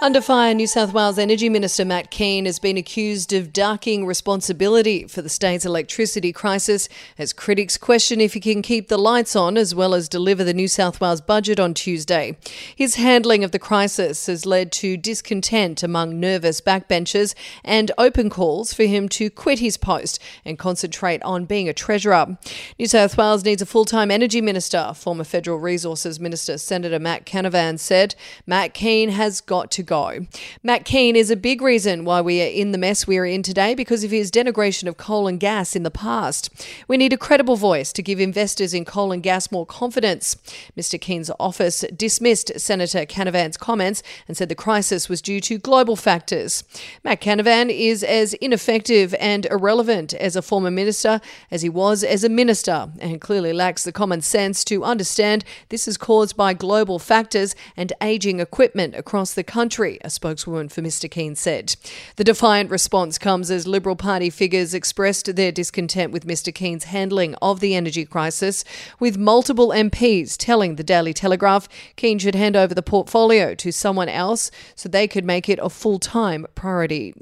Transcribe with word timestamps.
Under 0.00 0.20
fire, 0.20 0.54
New 0.54 0.68
South 0.68 0.92
Wales 0.92 1.18
Energy 1.18 1.48
Minister 1.48 1.84
Matt 1.84 2.12
Kean 2.12 2.44
has 2.44 2.60
been 2.60 2.76
accused 2.76 3.32
of 3.32 3.52
ducking 3.52 4.06
responsibility 4.06 5.08
for 5.08 5.22
the 5.22 5.28
state's 5.28 5.66
electricity 5.66 6.32
crisis 6.32 6.88
as 7.18 7.32
critics 7.32 7.76
question 7.76 8.20
if 8.20 8.34
he 8.34 8.38
can 8.38 8.62
keep 8.62 8.86
the 8.86 8.96
lights 8.96 9.34
on 9.34 9.58
as 9.58 9.74
well 9.74 9.94
as 9.94 10.08
deliver 10.08 10.44
the 10.44 10.54
New 10.54 10.68
South 10.68 11.00
Wales 11.00 11.20
budget 11.20 11.58
on 11.58 11.74
Tuesday. 11.74 12.36
His 12.76 12.94
handling 12.94 13.42
of 13.42 13.50
the 13.50 13.58
crisis 13.58 14.26
has 14.26 14.46
led 14.46 14.70
to 14.74 14.96
discontent 14.96 15.82
among 15.82 16.20
nervous 16.20 16.60
backbenchers 16.60 17.34
and 17.64 17.90
open 17.98 18.30
calls 18.30 18.72
for 18.72 18.84
him 18.84 19.08
to 19.08 19.28
quit 19.28 19.58
his 19.58 19.76
post 19.76 20.20
and 20.44 20.60
concentrate 20.60 21.20
on 21.24 21.44
being 21.44 21.68
a 21.68 21.74
treasurer. 21.74 22.38
New 22.78 22.86
South 22.86 23.18
Wales 23.18 23.44
needs 23.44 23.62
a 23.62 23.66
full 23.66 23.84
time 23.84 24.12
energy 24.12 24.40
minister, 24.40 24.92
former 24.94 25.24
Federal 25.24 25.58
Resources 25.58 26.20
Minister 26.20 26.56
Senator 26.56 27.00
Matt 27.00 27.26
Canavan 27.26 27.80
said. 27.80 28.14
Matt 28.46 28.74
Kean 28.74 29.08
has 29.08 29.40
got 29.40 29.72
to 29.72 29.87
go. 29.88 30.26
Matt 30.62 30.84
Kean 30.84 31.16
is 31.16 31.30
a 31.30 31.36
big 31.36 31.60
reason 31.60 32.04
why 32.04 32.20
we 32.20 32.40
are 32.40 32.46
in 32.46 32.70
the 32.70 32.78
mess 32.78 33.06
we 33.06 33.18
are 33.18 33.24
in 33.24 33.42
today 33.42 33.74
because 33.74 34.04
of 34.04 34.12
his 34.12 34.30
denigration 34.30 34.86
of 34.86 34.98
coal 34.98 35.26
and 35.26 35.40
gas 35.40 35.74
in 35.74 35.82
the 35.82 35.90
past. 35.90 36.50
We 36.86 36.96
need 36.96 37.12
a 37.12 37.16
credible 37.16 37.56
voice 37.56 37.92
to 37.94 38.02
give 38.02 38.20
investors 38.20 38.74
in 38.74 38.84
coal 38.84 39.10
and 39.10 39.22
gas 39.22 39.50
more 39.50 39.66
confidence. 39.66 40.36
Mr. 40.76 41.00
Kean's 41.00 41.30
office 41.40 41.84
dismissed 41.96 42.60
Senator 42.60 43.06
Canavan's 43.06 43.56
comments 43.56 44.02
and 44.28 44.36
said 44.36 44.50
the 44.50 44.54
crisis 44.54 45.08
was 45.08 45.22
due 45.22 45.40
to 45.40 45.58
global 45.58 45.96
factors. 45.96 46.62
Matt 47.02 47.20
Canavan 47.20 47.70
is 47.70 48.04
as 48.04 48.34
ineffective 48.34 49.14
and 49.18 49.46
irrelevant 49.46 50.12
as 50.14 50.36
a 50.36 50.42
former 50.42 50.70
minister 50.70 51.20
as 51.50 51.62
he 51.62 51.70
was 51.70 52.04
as 52.04 52.22
a 52.22 52.28
minister 52.28 52.90
and 53.00 53.22
clearly 53.22 53.54
lacks 53.54 53.84
the 53.84 53.92
common 53.92 54.20
sense 54.20 54.64
to 54.64 54.84
understand 54.84 55.44
this 55.70 55.88
is 55.88 55.96
caused 55.96 56.36
by 56.36 56.52
global 56.52 56.98
factors 56.98 57.54
and 57.74 57.94
aging 58.02 58.38
equipment 58.38 58.94
across 58.94 59.32
the 59.32 59.42
country 59.42 59.77
country, 59.78 59.98
a 60.02 60.10
spokeswoman 60.10 60.68
for 60.68 60.82
Mr. 60.82 61.08
Kean 61.08 61.36
said. 61.36 61.76
The 62.16 62.24
defiant 62.24 62.68
response 62.68 63.16
comes 63.16 63.48
as 63.48 63.64
Liberal 63.64 63.94
Party 63.94 64.28
figures 64.28 64.74
expressed 64.74 65.36
their 65.36 65.52
discontent 65.52 66.12
with 66.12 66.26
Mr. 66.26 66.52
Kean's 66.52 66.84
handling 66.84 67.36
of 67.36 67.60
the 67.60 67.76
energy 67.76 68.04
crisis, 68.04 68.64
with 68.98 69.16
multiple 69.16 69.68
MPs 69.68 70.36
telling 70.36 70.74
the 70.74 70.82
Daily 70.82 71.14
Telegraph 71.14 71.68
Kean 71.94 72.18
should 72.18 72.34
hand 72.34 72.56
over 72.56 72.74
the 72.74 72.82
portfolio 72.82 73.54
to 73.54 73.70
someone 73.70 74.08
else 74.08 74.50
so 74.74 74.88
they 74.88 75.06
could 75.06 75.24
make 75.24 75.48
it 75.48 75.60
a 75.62 75.70
full 75.70 76.00
time 76.00 76.44
priority. 76.56 77.14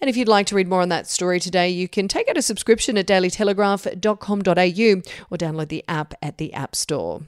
And 0.00 0.10
if 0.10 0.16
you'd 0.16 0.26
like 0.26 0.46
to 0.48 0.56
read 0.56 0.68
more 0.68 0.82
on 0.82 0.88
that 0.88 1.06
story 1.08 1.38
today, 1.38 1.68
you 1.68 1.86
can 1.88 2.08
take 2.08 2.28
out 2.28 2.36
a 2.36 2.42
subscription 2.42 2.98
at 2.98 3.06
dailytelegraph.com.au 3.06 5.02
or 5.30 5.38
download 5.38 5.68
the 5.68 5.84
app 5.88 6.14
at 6.22 6.38
the 6.38 6.52
App 6.54 6.74
Store. 6.74 7.22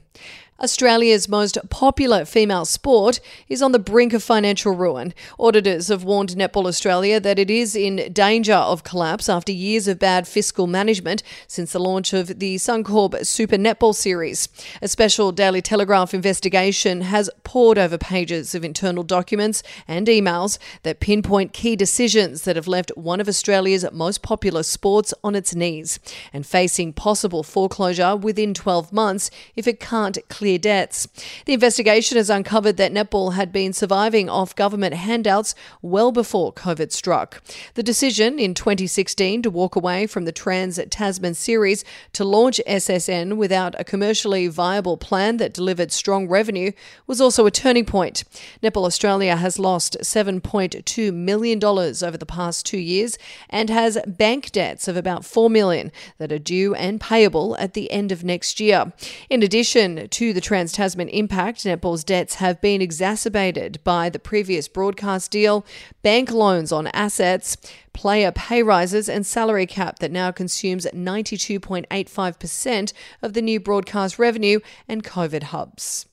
Australia's 0.61 1.27
most 1.27 1.57
popular 1.71 2.23
female 2.23 2.65
sport 2.65 3.19
is 3.49 3.63
on 3.63 3.71
the 3.71 3.79
brink 3.79 4.13
of 4.13 4.21
financial 4.21 4.73
ruin. 4.73 5.11
Auditors 5.39 5.87
have 5.87 6.03
warned 6.03 6.29
Netball 6.29 6.67
Australia 6.67 7.19
that 7.19 7.39
it 7.39 7.49
is 7.49 7.75
in 7.75 8.13
danger 8.13 8.53
of 8.53 8.83
collapse 8.83 9.27
after 9.27 9.51
years 9.51 9.87
of 9.87 9.97
bad 9.97 10.27
fiscal 10.27 10.67
management 10.67 11.23
since 11.47 11.71
the 11.71 11.79
launch 11.79 12.13
of 12.13 12.39
the 12.39 12.57
Suncorp 12.57 13.25
Super 13.25 13.55
Netball 13.55 13.95
Series. 13.95 14.49
A 14.83 14.87
special 14.87 15.31
Daily 15.31 15.63
Telegraph 15.63 16.13
investigation 16.13 17.01
has 17.01 17.27
pored 17.43 17.79
over 17.79 17.97
pages 17.97 18.53
of 18.53 18.63
internal 18.63 19.01
documents 19.01 19.63
and 19.87 20.05
emails 20.05 20.59
that 20.83 20.99
pinpoint 20.99 21.53
key 21.53 21.75
decisions 21.75 22.43
that 22.43 22.55
have 22.55 22.67
left 22.67 22.91
one 22.95 23.19
of 23.19 23.27
Australia's 23.27 23.83
most 23.91 24.21
popular 24.21 24.61
sports 24.61 25.11
on 25.23 25.33
its 25.33 25.55
knees 25.55 25.97
and 26.31 26.45
facing 26.45 26.93
possible 26.93 27.41
foreclosure 27.41 28.15
within 28.15 28.53
12 28.53 28.93
months 28.93 29.31
if 29.55 29.67
it 29.67 29.79
can't 29.79 30.19
clear 30.29 30.50
clear 30.51 30.59
debts. 30.59 31.07
The 31.45 31.53
investigation 31.53 32.17
has 32.17 32.29
uncovered 32.29 32.75
that 32.75 32.91
netball 32.91 33.35
had 33.35 33.53
been 33.53 33.71
surviving 33.71 34.29
off 34.29 34.53
government 34.53 34.93
handouts 34.95 35.55
well 35.81 36.11
before 36.11 36.51
COVID 36.51 36.91
struck. 36.91 37.41
The 37.75 37.83
decision 37.83 38.37
in 38.37 38.53
2016 38.53 39.43
to 39.43 39.49
walk 39.49 39.77
away 39.77 40.07
from 40.07 40.25
the 40.25 40.33
Trans 40.33 40.77
Tasman 40.89 41.35
series 41.35 41.85
to 42.11 42.25
launch 42.25 42.59
SSN 42.67 43.37
without 43.37 43.79
a 43.79 43.85
commercially 43.85 44.47
viable 44.47 44.97
plan 44.97 45.37
that 45.37 45.53
delivered 45.53 45.93
strong 45.93 46.27
revenue 46.27 46.73
was 47.07 47.21
also 47.21 47.45
a 47.45 47.51
turning 47.51 47.85
point. 47.85 48.25
Netball 48.61 48.85
Australia 48.85 49.37
has 49.37 49.57
lost 49.57 49.95
$7.2 50.01 51.13
million 51.13 51.63
over 51.63 52.17
the 52.17 52.25
past 52.25 52.65
two 52.65 52.77
years 52.77 53.17
and 53.49 53.69
has 53.69 53.97
bank 54.05 54.51
debts 54.51 54.89
of 54.89 54.97
about 54.97 55.23
4 55.23 55.49
million 55.49 55.93
that 56.17 56.33
are 56.33 56.39
due 56.39 56.75
and 56.75 56.99
payable 56.99 57.55
at 57.57 57.73
the 57.73 57.89
end 57.89 58.11
of 58.11 58.25
next 58.25 58.59
year. 58.59 58.91
In 59.29 59.43
addition 59.43 60.09
to 60.09 60.33
the 60.33 60.40
the 60.41 60.47
Trans 60.47 60.71
Tasman 60.71 61.09
impact, 61.09 61.65
netball's 61.65 62.03
debts 62.03 62.33
have 62.35 62.61
been 62.61 62.81
exacerbated 62.81 63.79
by 63.83 64.09
the 64.09 64.17
previous 64.17 64.67
broadcast 64.67 65.29
deal, 65.29 65.63
bank 66.01 66.31
loans 66.31 66.71
on 66.71 66.87
assets, 66.87 67.57
player 67.93 68.31
pay 68.31 68.63
rises, 68.63 69.07
and 69.07 69.23
salary 69.23 69.67
cap 69.67 69.99
that 69.99 70.11
now 70.11 70.31
consumes 70.31 70.87
92.85% 70.87 72.93
of 73.21 73.33
the 73.33 73.41
new 73.43 73.59
broadcast 73.59 74.17
revenue 74.17 74.59
and 74.87 75.03
COVID 75.03 75.43
hubs. 75.43 76.07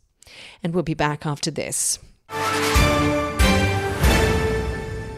And 0.63 0.75
we'll 0.75 0.83
be 0.83 0.93
back 0.93 1.25
after 1.25 1.51
this. 1.51 1.99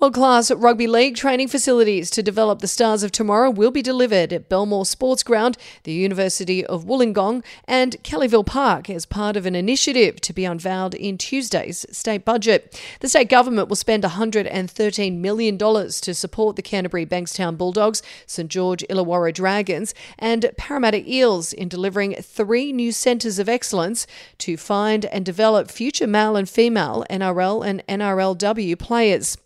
World 0.00 0.14
class 0.14 0.52
rugby 0.52 0.86
league 0.86 1.16
training 1.16 1.48
facilities 1.48 2.08
to 2.10 2.22
develop 2.22 2.60
the 2.60 2.68
stars 2.68 3.02
of 3.02 3.10
tomorrow 3.10 3.50
will 3.50 3.72
be 3.72 3.82
delivered 3.82 4.32
at 4.32 4.48
Belmore 4.48 4.86
Sports 4.86 5.24
Ground, 5.24 5.58
the 5.82 5.92
University 5.92 6.64
of 6.64 6.84
Wollongong, 6.84 7.42
and 7.64 7.96
Kellyville 8.04 8.46
Park 8.46 8.88
as 8.88 9.04
part 9.04 9.36
of 9.36 9.44
an 9.44 9.56
initiative 9.56 10.20
to 10.20 10.32
be 10.32 10.44
unveiled 10.44 10.94
in 10.94 11.18
Tuesday's 11.18 11.84
state 11.90 12.24
budget. 12.24 12.80
The 13.00 13.08
state 13.08 13.28
government 13.28 13.68
will 13.68 13.74
spend 13.74 14.04
$113 14.04 15.18
million 15.18 15.58
to 15.58 16.14
support 16.14 16.54
the 16.54 16.62
Canterbury 16.62 17.04
Bankstown 17.04 17.58
Bulldogs, 17.58 18.00
St 18.24 18.48
George 18.48 18.84
Illawarra 18.88 19.34
Dragons, 19.34 19.94
and 20.16 20.48
Parramatta 20.56 21.02
Eels 21.12 21.52
in 21.52 21.66
delivering 21.66 22.14
three 22.22 22.72
new 22.72 22.92
centres 22.92 23.40
of 23.40 23.48
excellence 23.48 24.06
to 24.38 24.56
find 24.56 25.06
and 25.06 25.26
develop 25.26 25.72
future 25.72 26.06
male 26.06 26.36
and 26.36 26.48
female 26.48 27.04
NRL 27.10 27.66
and 27.66 27.84
NRLW 27.88 28.78
players. 28.78 29.36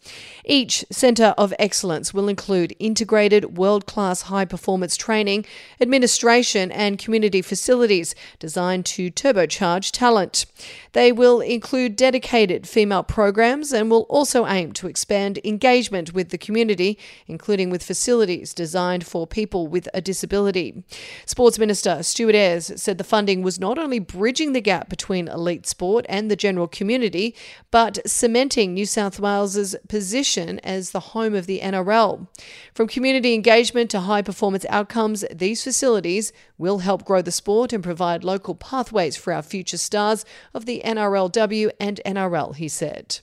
Each 0.45 0.85
Centre 0.91 1.35
of 1.39 1.55
Excellence 1.59 2.13
will 2.13 2.29
include 2.29 2.75
integrated 2.81 3.57
world 3.57 3.87
class 3.87 4.23
high 4.23 4.45
performance 4.45 4.97
training, 4.97 5.47
administration, 5.81 6.73
and 6.73 6.99
community 6.99 7.43
facilities 7.43 8.15
designed 8.41 8.85
to 8.87 9.11
turbocharge 9.11 9.93
talent. 9.93 10.47
They 10.93 11.13
will 11.13 11.41
include 11.41 11.95
dedicated 11.95 12.69
female 12.69 13.05
programs 13.05 13.73
and 13.73 13.89
will 13.89 14.03
also 14.03 14.47
aim 14.47 14.73
to 14.73 14.89
expand 14.89 15.39
engagement 15.45 16.13
with 16.13 16.31
the 16.31 16.39
community, 16.39 16.99
including 17.29 17.71
with 17.71 17.85
facilities 17.85 18.53
designed 18.53 19.07
for 19.07 19.27
people 19.29 19.69
with 19.69 19.89
a 19.95 20.01
disability. 20.01 20.83
Sports 21.25 21.59
Minister 21.59 22.03
Stuart 22.03 22.35
Ayres 22.35 22.73
said 22.77 22.99
the 22.99 23.05
funding 23.05 23.43
was 23.43 23.61
not 23.61 23.79
only 23.79 24.01
bridging 24.01 24.53
the 24.53 24.61
gap 24.61 24.89
between 24.89 25.29
elite 25.29 25.67
sport 25.67 26.05
and 26.09 26.31
the 26.31 26.37
general 26.37 26.67
community, 26.67 27.35
but 27.71 27.99
cementing 28.05 28.75
New 28.75 28.87
South 28.87 29.21
Wales's 29.21 29.77
position 29.89 30.32
as 30.39 30.91
the 30.91 31.01
home 31.01 31.35
of 31.35 31.47
the 31.47 31.61
NRL. 31.61 32.27
From 32.75 32.89
community 32.89 33.35
engagement 33.35 33.91
to 33.91 34.01
high 34.01 34.23
performance 34.23 34.67
outcomes, 34.69 35.25
these 35.33 35.63
facilities 35.63 36.33
will 36.59 36.79
help 36.79 37.05
grow 37.05 37.23
the 37.23 37.33
sport 37.33 37.73
and 37.73 37.83
provide 37.83 38.25
local 38.25 38.55
pathways 38.55 39.17
for 39.17 39.33
our 39.33 39.43
future 39.43 39.79
stars 39.79 40.25
of 40.55 40.67
the 40.67 40.83
NRLW 40.85 41.71
and 41.79 42.01
NRL, 42.07 42.57
he 42.57 42.69
said. 42.69 43.21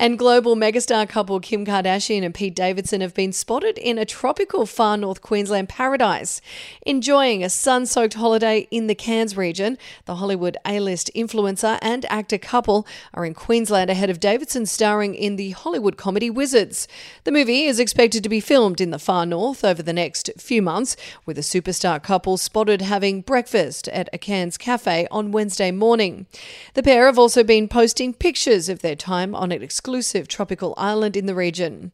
And 0.00 0.16
global 0.16 0.54
megastar 0.54 1.08
couple 1.08 1.40
Kim 1.40 1.66
Kardashian 1.66 2.22
and 2.22 2.32
Pete 2.32 2.54
Davidson 2.54 3.00
have 3.00 3.14
been 3.14 3.32
spotted 3.32 3.78
in 3.78 3.98
a 3.98 4.04
tropical 4.04 4.64
far 4.64 4.96
north 4.96 5.22
Queensland 5.22 5.68
paradise. 5.68 6.40
Enjoying 6.86 7.42
a 7.42 7.50
sun 7.50 7.84
soaked 7.84 8.14
holiday 8.14 8.68
in 8.70 8.86
the 8.86 8.94
Cairns 8.94 9.36
region, 9.36 9.76
the 10.04 10.14
Hollywood 10.14 10.56
A 10.64 10.78
list 10.78 11.10
influencer 11.16 11.80
and 11.82 12.04
actor 12.08 12.38
couple 12.38 12.86
are 13.12 13.24
in 13.24 13.34
Queensland 13.34 13.90
ahead 13.90 14.08
of 14.08 14.20
Davidson 14.20 14.66
starring 14.66 15.16
in 15.16 15.34
the 15.34 15.50
Hollywood 15.50 15.96
comedy 15.96 16.30
Wizards. 16.30 16.86
The 17.24 17.32
movie 17.32 17.64
is 17.64 17.80
expected 17.80 18.22
to 18.22 18.28
be 18.28 18.38
filmed 18.38 18.80
in 18.80 18.92
the 18.92 19.00
far 19.00 19.26
north 19.26 19.64
over 19.64 19.82
the 19.82 19.92
next 19.92 20.30
few 20.38 20.62
months, 20.62 20.96
with 21.26 21.36
a 21.38 21.40
superstar 21.40 22.00
couple 22.00 22.36
spotted 22.36 22.82
having 22.82 23.20
breakfast 23.20 23.88
at 23.88 24.08
a 24.12 24.18
Cairns 24.18 24.58
cafe 24.58 25.08
on 25.10 25.32
Wednesday 25.32 25.72
morning. 25.72 26.26
The 26.74 26.84
pair 26.84 27.06
have 27.06 27.18
also 27.18 27.42
been 27.42 27.66
posting 27.66 28.14
pictures 28.14 28.68
of 28.68 28.78
their 28.78 28.94
time 28.94 29.34
on 29.34 29.50
an 29.50 29.60
exclusive 29.60 29.87
exclusive 29.88 30.28
tropical 30.28 30.74
island 30.76 31.16
in 31.16 31.24
the 31.24 31.34
region. 31.34 31.92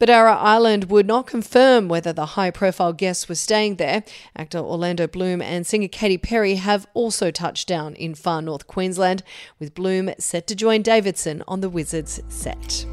Bedarra 0.00 0.36
Island 0.36 0.90
would 0.90 1.06
not 1.06 1.28
confirm 1.28 1.86
whether 1.86 2.12
the 2.12 2.26
high 2.26 2.50
profile 2.50 2.92
guests 2.92 3.28
were 3.28 3.36
staying 3.36 3.76
there. 3.76 4.02
Actor 4.36 4.58
Orlando 4.58 5.06
Bloom 5.06 5.40
and 5.40 5.64
singer 5.64 5.86
Katy 5.86 6.18
Perry 6.18 6.56
have 6.56 6.88
also 6.92 7.30
touched 7.30 7.68
down 7.68 7.94
in 7.94 8.16
far 8.16 8.42
north 8.42 8.66
Queensland, 8.66 9.22
with 9.60 9.76
Bloom 9.76 10.10
set 10.18 10.48
to 10.48 10.56
join 10.56 10.82
Davidson 10.82 11.44
on 11.46 11.60
the 11.60 11.70
Wizards 11.70 12.20
set. 12.28 12.84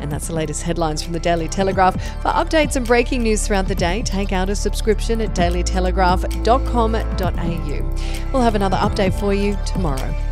And 0.00 0.10
that's 0.10 0.26
the 0.26 0.34
latest 0.34 0.64
headlines 0.64 1.00
from 1.00 1.12
the 1.12 1.20
Daily 1.20 1.46
Telegraph. 1.46 1.94
For 2.22 2.30
updates 2.30 2.74
and 2.74 2.84
breaking 2.84 3.22
news 3.22 3.46
throughout 3.46 3.68
the 3.68 3.76
day, 3.76 4.02
take 4.02 4.32
out 4.32 4.50
a 4.50 4.56
subscription 4.56 5.20
at 5.20 5.32
dailytelegraph.com.au. 5.32 8.30
We'll 8.32 8.42
have 8.42 8.56
another 8.56 8.78
update 8.78 9.16
for 9.20 9.32
you 9.32 9.56
tomorrow. 9.64 10.31